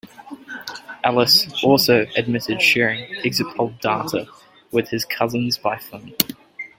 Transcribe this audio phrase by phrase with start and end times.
[1.03, 4.25] Ellis also admitted sharing exit-poll data
[4.71, 6.15] with his cousins by phone.